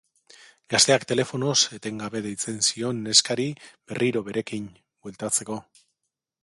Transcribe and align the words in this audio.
Gazteak 0.73 1.03
telefonoz 1.11 1.57
etengabe 1.79 2.21
deitzen 2.27 2.57
zion 2.71 3.05
neskari 3.09 3.47
berriro 3.91 4.27
berekin 4.31 4.69
bueltatzeko. 4.83 5.63